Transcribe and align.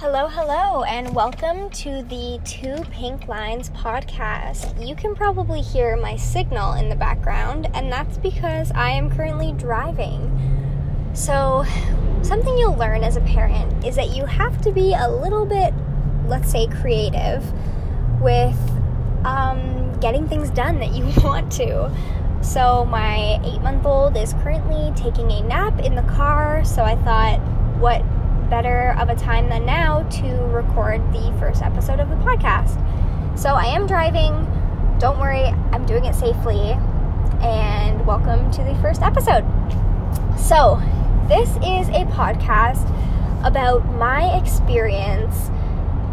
Hello, 0.00 0.28
hello, 0.28 0.82
and 0.84 1.14
welcome 1.14 1.68
to 1.68 2.02
the 2.04 2.40
Two 2.42 2.82
Pink 2.90 3.28
Lines 3.28 3.68
podcast. 3.68 4.74
You 4.82 4.94
can 4.94 5.14
probably 5.14 5.60
hear 5.60 5.94
my 5.94 6.16
signal 6.16 6.72
in 6.72 6.88
the 6.88 6.96
background, 6.96 7.68
and 7.74 7.92
that's 7.92 8.16
because 8.16 8.72
I 8.72 8.92
am 8.92 9.10
currently 9.10 9.52
driving. 9.52 11.10
So, 11.12 11.66
something 12.22 12.56
you'll 12.56 12.78
learn 12.78 13.04
as 13.04 13.18
a 13.18 13.20
parent 13.20 13.84
is 13.84 13.94
that 13.96 14.16
you 14.16 14.24
have 14.24 14.62
to 14.62 14.72
be 14.72 14.94
a 14.94 15.06
little 15.06 15.44
bit, 15.44 15.74
let's 16.28 16.50
say, 16.50 16.66
creative 16.66 17.44
with 18.22 18.56
um, 19.26 20.00
getting 20.00 20.26
things 20.26 20.48
done 20.48 20.78
that 20.78 20.94
you 20.94 21.04
want 21.22 21.52
to. 21.52 21.94
So, 22.40 22.86
my 22.86 23.38
eight 23.44 23.60
month 23.60 23.84
old 23.84 24.16
is 24.16 24.32
currently 24.42 24.94
taking 24.96 25.30
a 25.30 25.42
nap 25.42 25.78
in 25.80 25.94
the 25.94 26.04
car, 26.04 26.64
so 26.64 26.84
I 26.84 26.96
thought, 26.96 27.38
what 27.78 28.02
better 28.50 28.96
of 28.98 29.08
a 29.08 29.14
time 29.14 29.48
than 29.48 29.64
now 29.64 30.02
to 30.10 30.26
record 30.48 31.00
the 31.12 31.32
first 31.38 31.62
episode 31.62 32.00
of 32.00 32.10
the 32.10 32.16
podcast. 32.16 32.76
So 33.38 33.50
I 33.50 33.66
am 33.66 33.86
driving. 33.86 34.34
Don't 34.98 35.20
worry, 35.20 35.44
I'm 35.70 35.86
doing 35.86 36.04
it 36.04 36.16
safely. 36.16 36.72
And 37.42 38.04
welcome 38.04 38.50
to 38.50 38.64
the 38.64 38.74
first 38.82 39.02
episode. 39.02 39.44
So, 40.36 40.82
this 41.28 41.48
is 41.58 41.88
a 41.90 42.04
podcast 42.10 42.84
about 43.44 43.86
my 43.94 44.36
experience, 44.36 45.48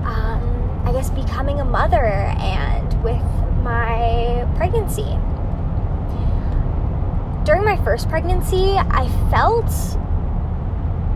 um, 0.06 0.84
I 0.86 0.92
guess, 0.92 1.10
becoming 1.10 1.60
a 1.60 1.66
mother 1.66 2.06
and 2.06 3.04
with 3.04 3.24
my 3.64 4.48
pregnancy. 4.56 5.18
During 7.46 7.66
my 7.66 7.82
first 7.84 8.08
pregnancy, 8.10 8.76
I 8.78 9.10
felt 9.32 9.72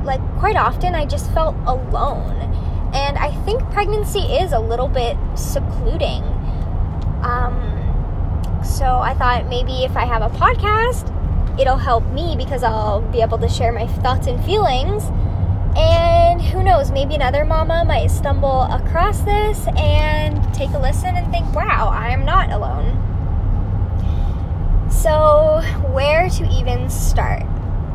like 0.04 0.22
quite 0.40 0.56
often 0.56 0.96
I 0.96 1.06
just 1.06 1.32
felt 1.34 1.56
alone. 1.66 2.38
And 2.94 3.18
I 3.18 3.32
think 3.46 3.62
pregnancy 3.72 4.20
is 4.20 4.52
a 4.52 4.60
little 4.60 4.88
bit 4.88 5.16
secluding. 5.36 6.24
Um, 7.24 8.62
so 8.64 8.86
I 8.86 9.14
thought 9.14 9.48
maybe 9.48 9.84
if 9.84 9.96
I 9.96 10.06
have 10.06 10.22
a 10.22 10.30
podcast, 10.38 11.08
it'll 11.60 11.78
help 11.78 12.06
me 12.12 12.36
because 12.36 12.64
I'll 12.64 13.02
be 13.02 13.22
able 13.22 13.38
to 13.38 13.48
share 13.48 13.72
my 13.72 13.88
thoughts 13.88 14.28
and 14.28 14.44
feelings. 14.44 15.04
And 15.78 16.42
who 16.42 16.64
knows, 16.64 16.92
maybe 16.92 17.16
another 17.16 17.46
mama 17.46 17.86
might 17.86 18.08
stumble 18.08 18.64
across 18.64 19.22
this 19.22 19.68
and 19.78 20.54
take 20.54 20.72
a 20.72 20.78
listen 20.78 21.16
and 21.16 21.32
think, 21.32 21.54
wow, 21.56 21.90
I'm 21.90 22.26
not 22.26 22.52
alone. 22.52 22.98
So, 24.92 25.62
where 25.94 26.30
to 26.30 26.48
even 26.50 26.90
start? 26.90 27.44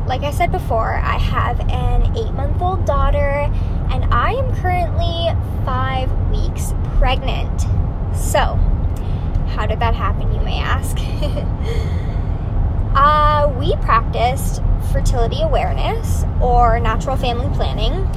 Like 0.07 0.23
I 0.23 0.31
said 0.31 0.51
before, 0.51 0.93
I 0.93 1.17
have 1.17 1.59
an 1.69 2.17
eight 2.17 2.31
month 2.33 2.61
old 2.61 2.85
daughter 2.85 3.51
and 3.91 4.05
I 4.13 4.31
am 4.31 4.55
currently 4.55 5.27
five 5.65 6.09
weeks 6.29 6.73
pregnant. 6.97 7.61
So, 8.15 8.55
how 9.53 9.65
did 9.67 9.79
that 9.81 9.93
happen, 9.93 10.33
you 10.33 10.39
may 10.41 10.59
ask? 10.59 10.97
uh, 12.95 13.53
we 13.57 13.75
practiced 13.77 14.61
fertility 14.93 15.41
awareness 15.41 16.23
or 16.41 16.79
natural 16.79 17.17
family 17.17 17.53
planning 17.55 18.07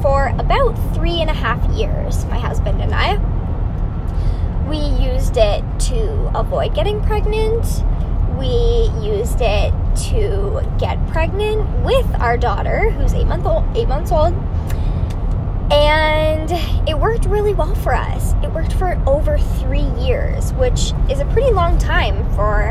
for 0.00 0.28
about 0.38 0.72
three 0.94 1.20
and 1.20 1.28
a 1.28 1.34
half 1.34 1.62
years, 1.74 2.24
my 2.26 2.38
husband 2.38 2.80
and 2.80 2.94
I. 2.94 3.18
We 4.66 4.78
used 4.78 5.36
it 5.36 5.62
to 5.90 6.30
avoid 6.34 6.74
getting 6.74 7.02
pregnant. 7.02 7.66
We 8.38 8.90
used 9.02 9.42
it 9.42 9.74
to 9.96 10.62
get 10.78 11.04
pregnant 11.08 11.68
with 11.84 12.06
our 12.20 12.36
daughter, 12.36 12.90
who's 12.90 13.14
eight 13.14 13.26
month 13.26 13.46
old, 13.46 13.64
eight 13.76 13.88
months 13.88 14.12
old, 14.12 14.34
and 15.72 16.50
it 16.88 16.98
worked 16.98 17.24
really 17.26 17.54
well 17.54 17.74
for 17.74 17.94
us. 17.94 18.34
It 18.42 18.52
worked 18.52 18.72
for 18.74 19.00
over 19.06 19.38
three 19.38 19.88
years, 20.04 20.52
which 20.54 20.92
is 21.10 21.20
a 21.20 21.26
pretty 21.32 21.52
long 21.52 21.78
time 21.78 22.28
for 22.34 22.70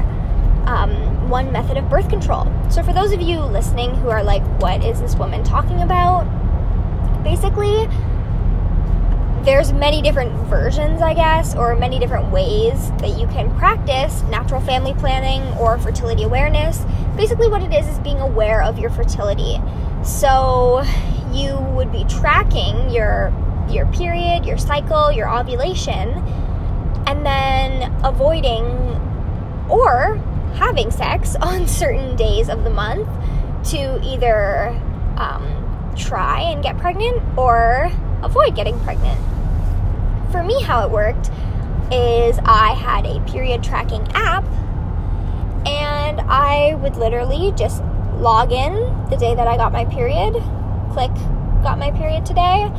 um, 0.67 1.29
one 1.29 1.51
method 1.51 1.77
of 1.77 1.89
birth 1.89 2.09
control. 2.09 2.47
So, 2.69 2.83
for 2.83 2.93
those 2.93 3.11
of 3.11 3.21
you 3.21 3.39
listening 3.39 3.95
who 3.95 4.09
are 4.09 4.23
like, 4.23 4.43
"What 4.61 4.83
is 4.83 5.01
this 5.01 5.15
woman 5.15 5.43
talking 5.43 5.81
about?" 5.81 6.23
Basically, 7.23 7.87
there's 9.43 9.73
many 9.73 10.01
different 10.01 10.31
versions, 10.47 11.01
I 11.01 11.13
guess, 11.13 11.53
or 11.55 11.75
many 11.75 11.99
different 11.99 12.31
ways 12.31 12.91
that 12.99 13.19
you 13.19 13.27
can 13.27 13.53
practice 13.57 14.21
natural 14.23 14.61
family 14.61 14.93
planning 14.93 15.41
or 15.57 15.77
fertility 15.77 16.23
awareness. 16.23 16.85
Basically, 17.17 17.49
what 17.49 17.61
it 17.61 17.73
is 17.73 17.87
is 17.87 17.99
being 17.99 18.19
aware 18.19 18.63
of 18.63 18.79
your 18.79 18.89
fertility. 18.89 19.59
So, 20.03 20.83
you 21.33 21.57
would 21.75 21.91
be 21.91 22.05
tracking 22.05 22.89
your 22.89 23.33
your 23.69 23.85
period, 23.87 24.45
your 24.45 24.57
cycle, 24.57 25.11
your 25.11 25.29
ovulation, 25.29 26.09
and 27.07 27.25
then 27.25 27.93
avoiding 28.03 28.65
or 29.69 30.15
having 30.55 30.91
sex 30.91 31.35
on 31.41 31.67
certain 31.67 32.15
days 32.15 32.47
of 32.47 32.63
the 32.63 32.69
month 32.69 33.09
to 33.71 33.99
either 34.03 34.69
um, 35.17 35.93
try 35.97 36.41
and 36.41 36.63
get 36.63 36.77
pregnant 36.77 37.21
or 37.37 37.91
avoid 38.23 38.55
getting 38.55 38.79
pregnant 38.79 39.19
for 40.33 40.43
me, 40.43 40.61
how 40.63 40.83
it 40.83 40.91
worked 40.91 41.29
is 41.91 42.39
I 42.43 42.73
had 42.73 43.05
a 43.05 43.19
period 43.29 43.63
tracking 43.63 44.05
app 44.15 44.43
and 45.65 46.19
I 46.21 46.73
would 46.81 46.95
literally 46.95 47.53
just 47.55 47.83
log 48.15 48.51
in 48.51 48.73
the 49.11 49.15
day 49.15 49.35
that 49.35 49.47
I 49.47 49.57
got 49.57 49.71
my 49.71 49.85
period, 49.85 50.33
click 50.91 51.13
got 51.61 51.77
my 51.77 51.91
period 51.91 52.25
today, 52.25 52.69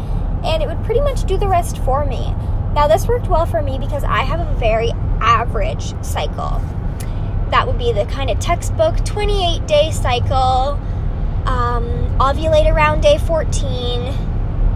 and 0.45 0.63
it 0.63 0.69
would 0.69 0.83
pretty 0.85 1.01
much 1.01 1.25
do 1.25 1.39
the 1.39 1.47
rest 1.47 1.79
for 1.79 2.05
me. 2.05 2.35
Now, 2.75 2.89
this 2.89 3.07
worked 3.07 3.29
well 3.29 3.47
for 3.47 3.63
me 3.63 3.79
because 3.79 4.03
I 4.03 4.23
have 4.23 4.41
a 4.41 4.55
very 4.57 4.91
average 5.21 5.95
cycle. 6.05 6.61
That 7.51 7.69
would 7.69 7.79
be 7.79 7.93
the 7.93 8.05
kind 8.07 8.31
of 8.31 8.41
textbook 8.41 9.05
28 9.05 9.65
day 9.69 9.93
cycle, 9.93 10.81
um, 11.47 12.19
ovulate 12.19 12.71
around 12.71 13.01
day 13.01 13.19
14, 13.19 14.34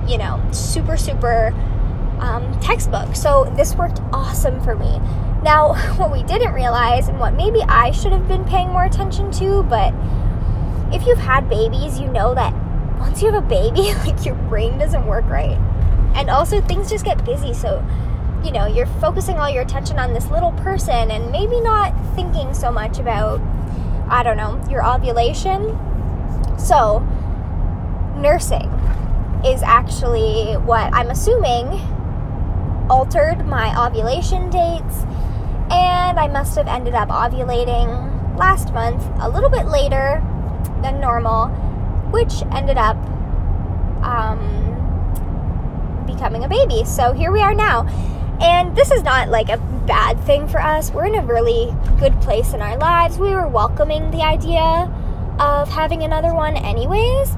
you 0.09 0.19
know, 0.19 0.43
super, 0.53 0.97
super 0.97 1.53
um, 2.21 2.59
textbook. 2.61 3.15
So 3.15 3.53
this 3.57 3.75
worked 3.75 4.01
awesome 4.13 4.61
for 4.63 4.75
me. 4.75 4.99
Now, 5.43 5.75
what 5.97 6.11
we 6.11 6.23
didn't 6.23 6.53
realize, 6.53 7.09
and 7.09 7.21
what 7.21 7.35
maybe 7.35 7.63
I 7.63 7.91
should 7.91 8.13
have 8.13 8.27
been 8.27 8.45
paying 8.45 8.69
more 8.69 8.85
attention 8.85 9.31
to, 9.33 9.63
but 9.65 9.95
if 10.93 11.07
you've 11.07 11.19
had 11.19 11.49
babies, 11.49 12.01
you 12.01 12.09
know 12.09 12.35
that 12.35 12.55
once 12.99 13.23
you 13.23 13.31
have 13.31 13.43
a 13.43 13.47
baby, 13.47 13.93
like 14.07 14.25
your 14.25 14.35
brain 14.35 14.79
doesn't 14.79 15.07
work 15.07 15.25
right. 15.27 15.59
And 16.15 16.31
also, 16.31 16.61
things 16.61 16.91
just 16.91 17.05
get 17.05 17.25
busy. 17.25 17.53
So, 17.53 17.85
you 18.43 18.51
know, 18.51 18.67
you're 18.67 18.87
focusing 18.87 19.39
all 19.39 19.51
your 19.51 19.63
attention 19.63 19.99
on 19.99 20.15
this 20.15 20.27
little 20.31 20.53
person 20.53 21.11
and 21.11 21.31
maybe 21.31 21.61
not 21.61 21.95
thinking 22.15 22.55
so 22.55 22.73
much 22.73 22.99
about, 22.99 23.41
I 24.09 24.23
don't 24.23 24.37
know, 24.37 24.61
your 24.71 24.85
ovulation. 24.85 25.79
So, 26.59 27.01
nursing 28.17 28.78
is 29.45 29.63
actually 29.63 30.55
what 30.55 30.93
I'm 30.93 31.11
assuming 31.11 31.81
altered 32.91 33.47
my 33.47 33.87
ovulation 33.87 34.51
dates, 34.51 35.05
and 35.71 36.19
I 36.19 36.29
must 36.29 36.57
have 36.57 36.67
ended 36.67 36.95
up 36.95 37.09
ovulating 37.09 38.39
last 38.39 38.73
month 38.73 39.05
a 39.21 39.29
little 39.29 39.51
bit 39.51 39.67
later 39.67 40.23
than 40.83 41.01
normal, 41.01 41.49
which 42.11 42.43
ended 42.53 42.79
up 42.79 42.97
um, 44.03 46.05
becoming 46.07 46.45
a 46.45 46.49
baby. 46.49 46.85
So 46.85 47.13
here 47.13 47.33
we 47.33 47.41
are 47.41 47.55
now. 47.55 47.87
And 48.41 48.77
this 48.77 48.93
is 48.93 49.03
not 49.03 49.29
like 49.29 49.49
a 49.49 49.59
bad 49.87 50.21
thing 50.21 50.47
for 50.47 50.61
us. 50.61 50.93
We're 50.93 51.07
in 51.07 51.17
a 51.17 51.23
really 51.23 51.75
good 51.99 52.19
place 52.21 52.55
in 52.55 52.63
our 52.63 52.79
lives. 52.79 53.19
We 53.19 53.31
were 53.31 53.49
welcoming 53.49 54.13
the 54.13 54.23
idea 54.23 54.89
of 55.41 55.69
having 55.69 56.05
another 56.05 56.33
one, 56.33 56.57
anyways. 56.57 57.37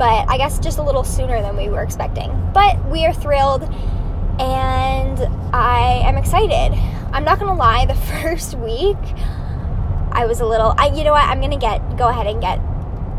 But 0.00 0.30
I 0.30 0.38
guess 0.38 0.58
just 0.58 0.78
a 0.78 0.82
little 0.82 1.04
sooner 1.04 1.42
than 1.42 1.58
we 1.58 1.68
were 1.68 1.82
expecting. 1.82 2.32
But 2.54 2.82
we 2.86 3.04
are 3.04 3.12
thrilled 3.12 3.64
and 4.40 5.20
I 5.54 6.00
am 6.06 6.16
excited. 6.16 6.72
I'm 7.12 7.22
not 7.22 7.38
gonna 7.38 7.54
lie, 7.54 7.84
the 7.84 7.94
first 8.22 8.54
week 8.54 8.96
I 10.10 10.24
was 10.24 10.40
a 10.40 10.46
little 10.46 10.74
I 10.78 10.86
you 10.86 11.04
know 11.04 11.12
what, 11.12 11.28
I'm 11.28 11.42
gonna 11.42 11.58
get 11.58 11.98
go 11.98 12.08
ahead 12.08 12.26
and 12.26 12.40
get 12.40 12.56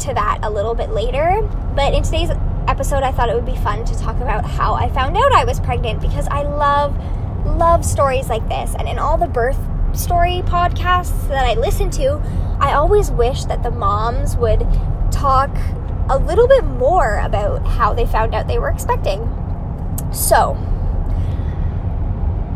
to 0.08 0.14
that 0.16 0.40
a 0.42 0.50
little 0.50 0.74
bit 0.74 0.90
later. 0.90 1.48
But 1.76 1.94
in 1.94 2.02
today's 2.02 2.32
episode 2.68 3.04
I 3.04 3.12
thought 3.12 3.30
it 3.30 3.36
would 3.36 3.46
be 3.46 3.58
fun 3.58 3.86
to 3.86 3.96
talk 4.00 4.20
about 4.20 4.44
how 4.44 4.74
I 4.74 4.90
found 4.90 5.16
out 5.16 5.32
I 5.34 5.44
was 5.44 5.60
pregnant 5.60 6.02
because 6.02 6.28
I 6.30 6.42
love 6.42 6.98
love 7.46 7.86
stories 7.86 8.28
like 8.28 8.50
this 8.50 8.74
and 8.74 8.88
in 8.88 8.98
all 8.98 9.20
the 9.20 9.28
birth 9.28 9.60
story 9.94 10.42
podcasts 10.46 11.28
that 11.28 11.46
I 11.46 11.54
listen 11.54 11.92
to, 11.92 12.20
I 12.60 12.74
always 12.74 13.12
wish 13.12 13.46
that 13.46 13.62
the 13.62 13.70
moms 13.70 14.36
would 14.36 14.66
talk 15.12 15.52
a 16.12 16.18
little 16.18 16.46
bit 16.46 16.66
more 16.66 17.20
about 17.20 17.66
how 17.66 17.94
they 17.94 18.06
found 18.06 18.36
out 18.36 18.46
they 18.46 18.60
were 18.60 18.70
expecting. 18.70 19.22
So, 20.12 20.58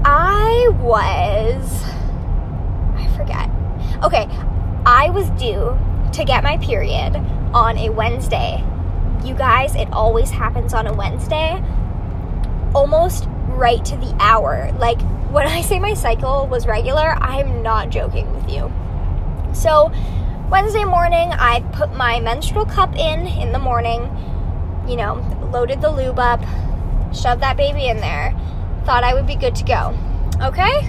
I 0.03 0.67
was. 0.81 1.83
I 2.95 3.07
forget. 3.15 3.49
Okay, 4.03 4.27
I 4.85 5.09
was 5.09 5.29
due 5.31 5.77
to 6.11 6.25
get 6.25 6.43
my 6.43 6.57
period 6.57 7.15
on 7.53 7.77
a 7.77 7.89
Wednesday. 7.89 8.61
you 9.23 9.33
guys, 9.33 9.73
it 9.75 9.91
always 9.91 10.29
happens 10.29 10.73
on 10.73 10.85
a 10.85 10.93
Wednesday, 10.93 11.63
almost 12.75 13.27
right 13.47 13.83
to 13.85 13.95
the 13.97 14.15
hour. 14.19 14.71
Like 14.77 15.01
when 15.31 15.47
I 15.47 15.61
say 15.61 15.79
my 15.79 15.93
cycle 15.93 16.45
was 16.47 16.67
regular, 16.67 17.15
I'm 17.21 17.63
not 17.63 17.89
joking 17.89 18.31
with 18.35 18.49
you. 18.49 18.71
So, 19.53 19.91
Wednesday 20.50 20.86
morning, 20.86 21.31
I 21.31 21.62
put 21.74 21.95
my 21.95 22.19
menstrual 22.19 22.65
cup 22.65 22.95
in 22.95 23.25
in 23.25 23.51
the 23.51 23.57
morning, 23.57 24.03
you 24.88 24.95
know, 24.95 25.15
loaded 25.51 25.81
the 25.81 25.89
lube 25.89 26.19
up, 26.19 26.39
shoved 27.13 27.42
that 27.42 27.57
baby 27.57 27.88
in 27.88 27.97
there, 27.97 28.31
thought 28.86 29.03
I 29.03 29.15
would 29.15 29.25
be 29.25 29.36
good 29.36 29.56
to 29.56 29.63
go. 29.63 29.97
Okay? 30.44 30.86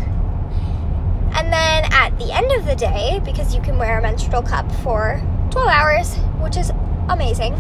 And 1.33 1.51
then 1.51 1.85
at 1.91 2.19
the 2.19 2.33
end 2.33 2.53
of 2.53 2.67
the 2.67 2.75
day, 2.75 3.21
because 3.25 3.55
you 3.55 3.63
can 3.63 3.79
wear 3.79 3.99
a 3.99 4.03
menstrual 4.03 4.43
cup 4.43 4.71
for 4.83 5.23
12 5.51 5.69
hours, 5.69 6.15
which 6.43 6.59
is 6.59 6.71
amazing. 7.09 7.55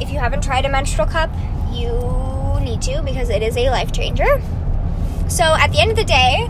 If 0.00 0.10
you 0.10 0.18
haven't 0.18 0.42
tried 0.42 0.66
a 0.66 0.68
menstrual 0.68 1.06
cup, 1.06 1.30
you 1.72 1.88
need 2.60 2.82
to 2.82 3.02
because 3.02 3.30
it 3.30 3.42
is 3.42 3.56
a 3.56 3.70
life 3.70 3.90
changer. 3.90 4.42
So 5.28 5.44
at 5.44 5.72
the 5.72 5.80
end 5.80 5.92
of 5.92 5.96
the 5.96 6.04
day, 6.04 6.46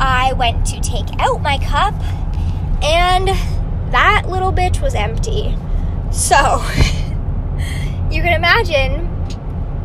I 0.00 0.32
went 0.36 0.66
to 0.66 0.80
take 0.80 1.06
out 1.20 1.42
my 1.42 1.58
cup 1.58 1.94
and 2.82 3.28
that 3.92 4.24
little 4.28 4.52
bitch 4.52 4.80
was 4.80 4.94
empty. 4.94 5.56
So 6.10 6.36
you 8.10 8.22
can 8.22 8.32
imagine 8.32 9.06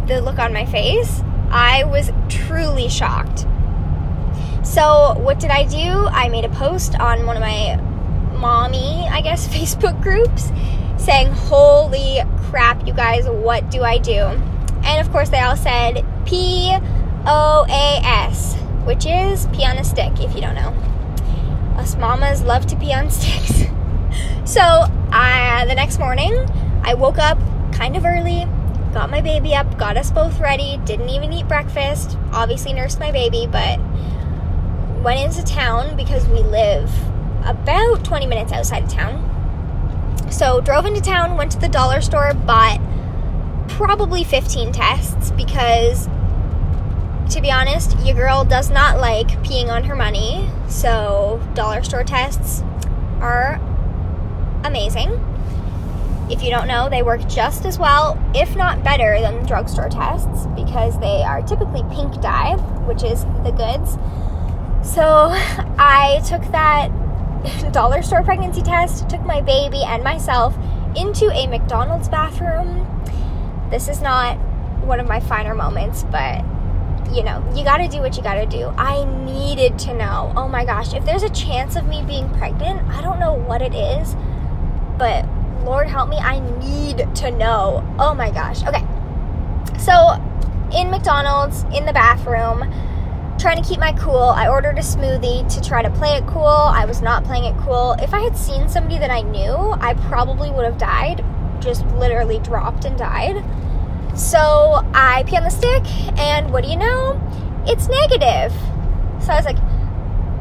the 0.08 0.22
look 0.22 0.40
on 0.40 0.54
my 0.54 0.66
face. 0.66 1.22
I 1.50 1.84
was 1.86 2.12
truly 2.30 2.90
shocked. 2.90 3.46
So, 4.64 5.14
what 5.20 5.40
did 5.40 5.52
I 5.52 5.64
do? 5.66 6.08
I 6.08 6.28
made 6.30 6.44
a 6.44 6.50
post 6.50 7.00
on 7.00 7.26
one 7.28 7.38
of 7.38 7.42
my 7.42 7.76
mommy, 8.38 9.08
I 9.10 9.22
guess, 9.22 9.48
Facebook 9.56 10.02
groups 10.02 10.52
saying, 10.98 11.28
Holy 11.28 12.20
crap, 12.50 12.86
you 12.88 12.94
guys, 12.94 13.26
what 13.28 13.70
do 13.70 13.84
I 13.84 13.98
do? 14.00 14.20
And 14.84 15.06
of 15.06 15.12
course, 15.12 15.30
they 15.30 15.40
all 15.40 15.56
said 15.56 16.06
P 16.26 16.76
O 17.28 17.66
A 17.70 18.02
S, 18.04 18.56
which 18.86 19.06
is 19.06 19.48
pee 19.48 19.66
on 19.66 19.78
a 19.78 19.84
stick, 19.84 20.20
if 20.20 20.36
you 20.36 20.42
don't 20.42 20.56
know. 20.56 20.74
Us 21.86 21.96
mamas 21.98 22.42
love 22.42 22.66
to 22.66 22.76
pee 22.78 22.92
on 22.92 23.12
sticks. 23.12 23.66
so, 24.52 24.86
the 25.68 25.76
next 25.76 26.00
morning, 26.00 26.34
I 26.84 26.96
woke 26.96 27.20
up 27.20 27.38
kind 27.72 27.96
of 27.96 28.06
early, 28.06 28.48
got 28.92 29.12
my 29.12 29.22
baby 29.22 29.54
up, 29.54 29.78
got 29.78 29.96
us 29.96 30.10
both 30.10 30.40
ready, 30.40 30.78
didn't 30.86 31.10
even 31.10 31.32
eat 31.32 31.48
breakfast, 31.48 32.18
obviously 32.34 32.74
nursed 32.74 33.00
my 33.00 33.12
baby, 33.12 33.46
but 33.46 33.80
went 35.04 35.20
into 35.20 35.44
town 35.44 35.96
because 35.96 36.28
we 36.28 36.40
live 36.40 36.92
about 37.46 38.04
20 38.04 38.26
minutes 38.26 38.52
outside 38.52 38.86
of 38.86 38.90
town. 38.90 39.22
So, 40.32 40.62
drove 40.62 40.88
into 40.88 41.02
town, 41.02 41.38
went 41.38 41.52
to 41.52 41.60
the 41.60 41.70
dollar 41.70 42.02
store, 42.02 42.34
bought 42.34 42.82
probably 43.68 44.24
15 44.24 44.72
tests 44.72 45.30
because, 45.30 46.08
to 47.30 47.42
be 47.42 47.52
honest, 47.52 47.96
your 48.00 48.16
girl 48.16 48.44
does 48.44 48.72
not 48.72 49.00
like 49.00 49.28
peeing 49.44 49.68
on 49.68 49.84
her 49.84 49.96
money. 49.96 50.50
So, 50.76 51.40
dollar 51.54 51.84
store 51.84 52.04
tests 52.04 52.62
are 53.22 53.62
amazing. 54.66 55.10
If 56.30 56.44
you 56.44 56.50
don't 56.50 56.68
know, 56.68 56.90
they 56.90 57.02
work 57.02 57.26
just 57.30 57.64
as 57.64 57.80
well, 57.80 58.22
if 58.36 58.58
not 58.58 58.84
better, 58.84 59.22
than 59.22 59.46
drugstore 59.46 59.88
tests 59.88 60.48
because 60.48 61.00
they 61.00 61.24
are 61.24 61.42
typically 61.42 61.82
pink 61.96 62.22
dye, 62.22 62.58
which 62.88 63.04
is 63.04 63.24
the 63.46 63.54
goods. 63.56 63.94
So, 64.86 65.30
I 65.80 66.22
took 66.28 66.44
that 66.52 66.92
dollar 67.72 68.04
store 68.04 68.24
pregnancy 68.24 68.62
test, 68.62 69.10
took 69.10 69.22
my 69.22 69.40
baby 69.40 69.82
and 69.82 70.04
myself 70.04 70.58
into 70.98 71.32
a 71.32 71.48
McDonald's 71.48 72.10
bathroom. 72.10 72.86
This 73.72 73.88
is 73.88 74.02
not 74.02 74.38
one 74.84 75.00
of 75.00 75.08
my 75.08 75.22
finer 75.22 75.56
moments, 75.56 76.04
but 76.12 76.44
you 77.14 77.24
know, 77.24 77.44
you 77.56 77.64
gotta 77.64 77.88
do 77.88 78.00
what 78.00 78.18
you 78.18 78.24
gotta 78.24 78.46
do. 78.46 78.68
I 78.78 79.06
needed 79.26 79.78
to 79.80 79.94
know. 79.94 80.34
Oh 80.36 80.48
my 80.48 80.66
gosh, 80.66 80.94
if 80.94 81.06
there's 81.06 81.24
a 81.24 81.30
chance 81.30 81.76
of 81.76 81.86
me 81.88 82.04
being 82.04 82.30
pregnant, 82.38 82.82
I 82.90 83.02
don't 83.02 83.20
know 83.20 83.34
what 83.34 83.62
it 83.62 83.74
is, 83.74 84.16
but 84.98 85.26
Lord 85.64 85.88
help 85.88 86.10
me, 86.10 86.18
I 86.18 86.40
need 86.60 87.16
to 87.16 87.32
know. 87.32 87.84
Oh 88.00 88.14
my 88.14 88.32
gosh. 88.32 88.64
Okay. 88.64 88.86
So, 89.80 90.14
in 90.74 90.90
McDonald's, 90.90 91.64
in 91.76 91.86
the 91.86 91.94
bathroom, 91.94 92.72
trying 93.40 93.62
to 93.62 93.68
keep 93.68 93.80
my 93.80 93.92
cool. 93.94 94.18
I 94.18 94.48
ordered 94.48 94.78
a 94.78 94.82
smoothie 94.82 95.48
to 95.54 95.62
try 95.62 95.82
to 95.82 95.90
play 95.90 96.16
it 96.16 96.26
cool. 96.28 96.46
I 96.46 96.86
was 96.86 97.02
not 97.02 97.24
playing 97.24 97.46
it 97.46 97.58
cool. 97.60 97.94
If 98.00 98.14
I 98.14 98.22
had 98.22 98.38
seen 98.38 98.70
somebody 98.70 98.98
that 99.00 99.12
I 99.12 99.22
knew, 99.22 99.76
I 99.80 99.94
probably 100.08 100.52
would 100.52 100.66
have 100.66 100.78
died. 100.78 101.24
Just 101.60 101.86
literally 101.88 102.40
dropped 102.40 102.86
and 102.86 102.98
died. 102.98 103.44
So 104.16 104.82
I 104.94 105.24
pee 105.28 105.36
on 105.36 105.44
the 105.44 105.50
stick, 105.50 105.84
and 106.18 106.52
what 106.52 106.64
do 106.64 106.70
you 106.70 106.78
know? 106.78 107.22
It's 107.68 107.90
negative. 107.90 108.54
So 109.22 109.34
I 109.34 109.36
was 109.36 109.46
like, 109.46 109.60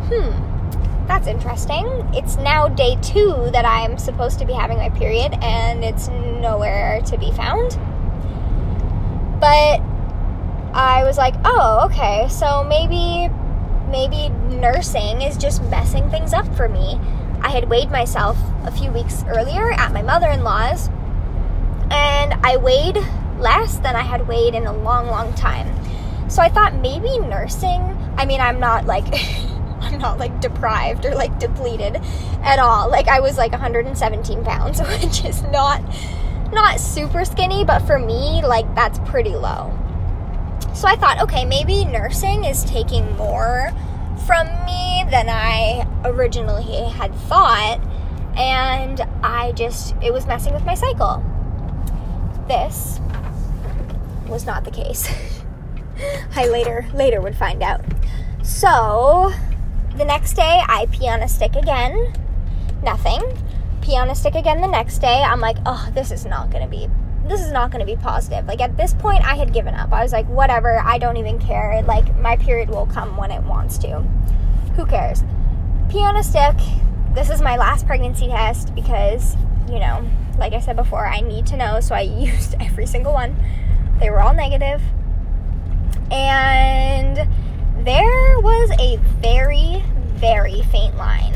hmm, 0.09 1.07
that's 1.07 1.27
interesting. 1.27 1.87
It's 2.15 2.37
now 2.37 2.69
day 2.69 2.97
two 3.03 3.51
that 3.53 3.65
I'm 3.65 3.99
supposed 3.99 4.39
to 4.39 4.45
be 4.45 4.53
having 4.53 4.79
my 4.79 4.91
period, 4.91 5.35
and 5.43 5.85
it's 5.85 6.09
nowhere 6.09 7.01
to 7.03 7.19
be 7.19 7.33
found. 7.33 7.79
But 9.41 9.81
I 10.73 11.03
was 11.05 11.19
like, 11.19 11.35
oh, 11.45 11.87
okay, 11.87 12.29
so 12.29 12.63
maybe 12.65 13.29
maybe 13.91 14.29
nursing 14.57 15.23
is 15.23 15.37
just 15.37 15.63
messing 15.65 16.09
things 16.11 16.33
up 16.33 16.47
for 16.57 16.69
me. 16.69 16.99
I 17.43 17.51
had 17.51 17.69
weighed 17.69 17.91
myself 17.91 18.39
a 18.65 18.71
few 18.71 18.91
weeks 18.91 19.25
earlier 19.29 19.73
at 19.73 19.93
my 19.93 20.03
mother-in-law's 20.03 20.89
and 21.91 22.35
I 22.43 22.57
weighed 22.57 22.97
less 23.39 23.79
than 23.79 23.97
I 23.97 24.03
had 24.03 24.27
weighed 24.27 24.55
in 24.55 24.67
a 24.67 24.73
long, 24.73 25.07
long 25.07 25.33
time. 25.35 25.69
So 26.29 26.43
I 26.43 26.49
thought 26.49 26.75
maybe 26.75 27.19
nursing, 27.19 27.81
I 28.17 28.25
mean, 28.25 28.41
I'm 28.41 28.61
not 28.61 28.87
like 28.87 29.05
I'm 29.81 29.99
not 29.99 30.19
like 30.19 30.41
deprived 30.41 31.05
or 31.05 31.15
like 31.15 31.39
depleted 31.39 31.97
at 32.43 32.59
all. 32.59 32.91
Like 32.91 33.09
I 33.09 33.21
was 33.21 33.37
like 33.37 33.53
117 33.53 34.45
pounds, 34.45 34.81
which 35.03 35.25
is 35.25 35.43
not 35.45 35.83
not 36.53 36.81
super 36.81 37.25
skinny, 37.25 37.65
but 37.65 37.81
for 37.81 37.99
me, 37.99 38.43
like 38.45 38.73
that's 38.75 38.99
pretty 39.01 39.35
low. 39.35 39.77
So 40.75 40.89
I 40.89 40.97
thought, 40.97 41.21
okay, 41.23 41.45
maybe 41.45 41.85
nursing 41.85 42.45
is 42.45 42.65
taking 42.65 43.17
more 43.17 43.73
from 44.27 44.47
me 44.65 45.05
than 45.11 45.29
I 45.29 45.87
originally 46.05 46.89
had 46.91 47.15
thought, 47.15 47.81
and 48.37 49.01
I 49.23 49.53
just, 49.53 49.95
it 50.03 50.13
was 50.13 50.27
messing 50.27 50.53
with 50.53 50.65
my 50.65 50.75
cycle. 50.75 51.23
This 52.49 53.01
was 54.35 54.45
not 54.45 54.65
the 54.65 54.71
case. 54.71 55.09
I 56.37 56.47
later, 56.49 56.87
later 56.93 57.21
would 57.21 57.37
find 57.37 57.63
out. 57.63 57.81
So, 58.43 59.33
the 59.97 60.05
next 60.05 60.35
day, 60.35 60.63
I 60.67 60.87
pee 60.91 61.09
on 61.09 61.23
a 61.23 61.29
stick 61.29 61.55
again. 61.55 62.13
Nothing. 62.83 63.23
Pee 63.81 63.97
on 63.97 64.11
a 64.11 64.15
stick 64.15 64.35
again 64.35 64.61
the 64.61 64.67
next 64.67 64.99
day. 64.99 65.23
I'm 65.23 65.41
like, 65.41 65.57
oh, 65.65 65.89
this 65.95 66.11
is 66.11 66.27
not 66.27 66.51
gonna 66.51 66.69
be 66.69 66.89
this 67.27 67.41
is 67.41 67.53
not 67.53 67.73
to 67.73 67.87
be 67.87 67.97
positive. 67.97 68.47
Like 68.47 68.61
at 68.61 68.77
this 68.77 68.93
point, 68.93 69.25
I 69.25 69.35
had 69.35 69.53
given 69.53 69.75
up. 69.75 69.93
I 69.93 70.03
was 70.03 70.13
like, 70.13 70.29
whatever, 70.29 70.79
I 70.81 70.99
don't 70.99 71.17
even 71.17 71.39
care. 71.39 71.83
Like 71.83 72.15
my 72.19 72.37
period 72.37 72.69
will 72.69 72.87
come 72.87 73.17
when 73.17 73.31
it 73.31 73.43
wants 73.45 73.79
to. 73.79 74.01
Who 74.77 74.85
cares? 74.85 75.23
Pee 75.89 76.01
on 76.01 76.17
a 76.17 76.23
stick. 76.23 76.57
This 77.15 77.31
is 77.31 77.41
my 77.41 77.57
last 77.57 77.87
pregnancy 77.87 78.27
test 78.27 78.75
because, 78.75 79.37
you 79.69 79.79
know, 79.79 80.07
like 80.39 80.53
I 80.53 80.61
said 80.61 80.77
before, 80.77 81.07
I 81.07 81.21
need 81.21 81.47
to 81.47 81.57
know. 81.57 81.81
So 81.81 81.95
I 81.95 82.01
used 82.03 82.57
every 82.61 82.87
single 82.87 83.13
one. 83.15 83.37
They 84.01 84.11
were 84.11 84.21
all 84.21 84.35
negative. 84.35 84.83
And 86.11 87.17
there 87.85 88.41
was 88.41 88.71
a 88.79 88.97
very, 89.21 89.83
very 90.15 90.63
faint 90.63 90.97
line. 90.97 91.33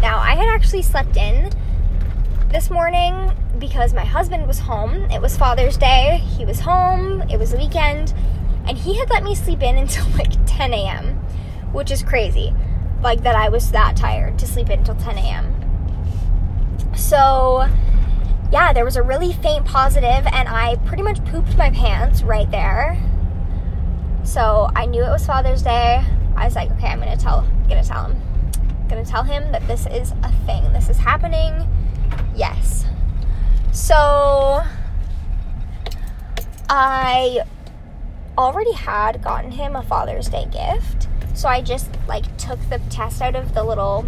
Now, 0.00 0.18
I 0.18 0.34
had 0.34 0.48
actually 0.48 0.82
slept 0.82 1.16
in 1.16 1.50
this 2.50 2.70
morning 2.70 3.32
because 3.58 3.94
my 3.94 4.04
husband 4.04 4.46
was 4.46 4.58
home. 4.58 5.10
It 5.10 5.20
was 5.20 5.36
Father's 5.36 5.76
Day. 5.76 6.18
He 6.36 6.44
was 6.44 6.60
home. 6.60 7.22
It 7.30 7.38
was 7.38 7.52
the 7.52 7.56
weekend. 7.56 8.12
And 8.66 8.76
he 8.76 8.98
had 8.98 9.10
let 9.10 9.22
me 9.22 9.34
sleep 9.34 9.62
in 9.62 9.76
until 9.78 10.06
like 10.10 10.32
10 10.46 10.74
a.m., 10.74 11.14
which 11.72 11.90
is 11.90 12.02
crazy. 12.02 12.54
Like 13.00 13.22
that 13.22 13.34
I 13.34 13.48
was 13.48 13.70
that 13.72 13.96
tired 13.96 14.38
to 14.38 14.46
sleep 14.46 14.70
in 14.70 14.80
until 14.80 14.96
10 14.96 15.18
a.m. 15.18 15.58
So, 16.96 17.68
yeah, 18.52 18.74
there 18.74 18.84
was 18.84 18.96
a 18.96 19.02
really 19.02 19.32
faint 19.32 19.64
positive, 19.64 20.26
and 20.26 20.46
I 20.46 20.76
pretty 20.84 21.02
much 21.02 21.24
pooped 21.24 21.56
my 21.56 21.70
pants 21.70 22.22
right 22.22 22.50
there. 22.50 23.02
So 24.24 24.68
I 24.76 24.84
knew 24.84 25.02
it 25.02 25.08
was 25.08 25.24
Father's 25.24 25.62
Day. 25.62 26.04
I 26.36 26.44
was 26.44 26.54
like, 26.54 26.70
okay, 26.72 26.88
I'm 26.88 26.98
gonna 26.98 27.16
tell, 27.16 27.48
gonna 27.66 27.82
tell 27.82 28.04
him, 28.04 28.20
gonna 28.90 29.06
tell 29.06 29.22
him 29.22 29.50
that 29.52 29.66
this 29.66 29.86
is 29.86 30.12
a 30.22 30.30
thing. 30.44 30.70
This 30.74 30.90
is 30.90 30.98
happening. 30.98 31.66
Yes. 32.36 32.84
So 33.72 34.62
I 36.68 37.40
already 38.36 38.72
had 38.72 39.22
gotten 39.22 39.52
him 39.52 39.76
a 39.76 39.82
Father's 39.82 40.28
Day 40.28 40.46
gift. 40.52 41.08
So 41.32 41.48
I 41.48 41.62
just 41.62 41.88
like 42.06 42.36
took 42.36 42.58
the 42.68 42.80
test 42.90 43.22
out 43.22 43.34
of 43.34 43.54
the 43.54 43.64
little 43.64 44.04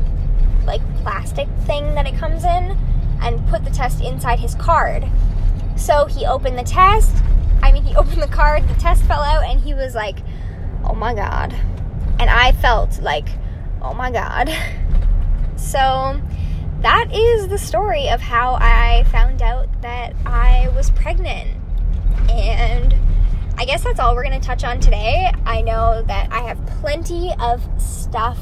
like 0.67 0.83
plastic 1.03 1.49
thing 1.67 1.95
that 1.95 2.07
it 2.07 2.15
comes 2.17 2.45
in 2.45 2.77
and 3.25 3.47
put 3.49 3.65
the 3.65 3.71
test 3.71 4.03
inside 4.03 4.39
his 4.39 4.55
card. 4.55 5.11
So 5.77 6.07
he 6.07 6.27
opened 6.27 6.59
the 6.59 6.65
test. 6.65 7.15
I 7.63 7.73
mean, 7.73 7.83
he 7.83 7.95
opened 7.97 8.23
the 8.23 8.29
card, 8.29 8.69
the 8.69 8.75
test 8.75 9.03
fell 9.05 9.23
out, 9.23 9.45
and 9.45 9.61
he 9.61 9.75
was 9.75 9.95
like, 9.95 10.19
oh 10.85 10.95
my 10.95 11.15
God. 11.15 11.53
And 12.21 12.31
I 12.31 12.53
felt 12.53 13.01
like, 13.01 13.29
oh 13.83 13.95
my 13.95 14.11
God. 14.11 14.55
So 15.57 16.21
that 16.83 17.09
is 17.13 17.49
the 17.49 17.59
story 17.59 18.09
of 18.09 18.21
how 18.21 18.55
I 18.61 19.05
found 19.11 19.41
out 19.41 19.69
that 19.83 20.15
I 20.27 20.69
was 20.77 20.91
pregnant. 20.91 21.51
And 22.29 22.95
I 23.57 23.65
guess 23.65 23.83
that's 23.83 23.99
all 23.99 24.15
we're 24.15 24.25
going 24.25 24.39
to 24.39 24.47
touch 24.47 24.65
on 24.65 24.81
today. 24.81 25.33
I 25.47 25.63
know 25.63 26.03
that 26.03 26.31
I 26.33 26.43
have 26.43 26.65
plenty 26.67 27.33
of 27.41 27.67
stuff 27.81 28.39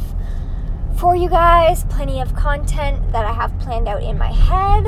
for 1.02 1.16
you 1.16 1.28
guys, 1.28 1.82
plenty 1.90 2.20
of 2.20 2.32
content 2.36 3.10
that 3.10 3.24
I 3.24 3.32
have 3.32 3.58
planned 3.58 3.88
out 3.88 4.04
in 4.04 4.16
my 4.16 4.30
head. 4.30 4.84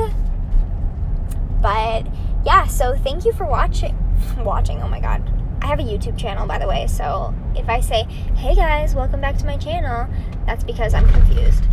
But 1.61 2.07
yeah, 2.45 2.67
so 2.67 2.95
thank 2.95 3.25
you 3.25 3.33
for 3.33 3.45
watching. 3.45 3.97
Watching, 4.37 4.81
oh 4.81 4.87
my 4.87 5.01
god. 5.01 5.21
I 5.61 5.67
have 5.67 5.79
a 5.79 5.83
YouTube 5.83 6.17
channel, 6.17 6.47
by 6.47 6.57
the 6.57 6.69
way, 6.69 6.87
so 6.87 7.35
if 7.53 7.67
I 7.67 7.81
say, 7.81 8.03
hey 8.37 8.55
guys, 8.55 8.95
welcome 8.95 9.19
back 9.19 9.35
to 9.39 9.45
my 9.45 9.57
channel, 9.57 10.07
that's 10.45 10.63
because 10.63 10.93
I'm 10.93 11.05
confused. 11.09 11.65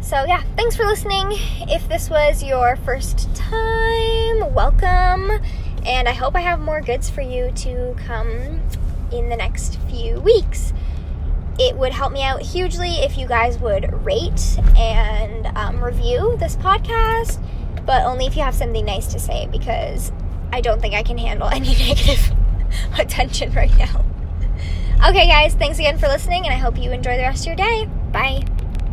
So, 0.00 0.24
yeah, 0.24 0.44
thanks 0.54 0.76
for 0.76 0.84
listening. 0.84 1.26
If 1.62 1.88
this 1.88 2.08
was 2.08 2.44
your 2.44 2.76
first 2.76 3.34
time, 3.34 4.54
welcome. 4.54 5.32
And 5.84 6.08
I 6.08 6.12
hope 6.12 6.36
I 6.36 6.42
have 6.42 6.60
more 6.60 6.80
goods 6.80 7.10
for 7.10 7.22
you 7.22 7.50
to 7.50 7.96
come 8.06 8.62
in 9.10 9.30
the 9.30 9.36
next 9.36 9.80
few 9.90 10.20
weeks. 10.20 10.72
It 11.58 11.76
would 11.76 11.92
help 11.92 12.12
me 12.12 12.22
out 12.22 12.42
hugely 12.42 12.96
if 12.96 13.16
you 13.16 13.28
guys 13.28 13.58
would 13.58 13.92
rate 14.04 14.58
and 14.76 15.46
um, 15.56 15.82
review 15.82 16.36
this 16.38 16.56
podcast, 16.56 17.40
but 17.86 18.04
only 18.04 18.26
if 18.26 18.36
you 18.36 18.42
have 18.42 18.54
something 18.54 18.84
nice 18.84 19.06
to 19.08 19.18
say 19.18 19.46
because 19.52 20.10
I 20.52 20.60
don't 20.60 20.80
think 20.80 20.94
I 20.94 21.02
can 21.02 21.18
handle 21.18 21.48
any 21.52 21.74
negative 21.76 22.32
attention 22.98 23.52
right 23.52 23.76
now. 23.78 24.04
Okay, 25.06 25.26
guys, 25.26 25.52
thanks 25.54 25.78
again 25.78 25.98
for 25.98 26.06
listening, 26.06 26.46
and 26.46 26.54
I 26.54 26.56
hope 26.56 26.78
you 26.78 26.90
enjoy 26.90 27.16
the 27.16 27.24
rest 27.24 27.42
of 27.42 27.48
your 27.48 27.56
day. 27.56 27.86
Bye. 28.10 28.42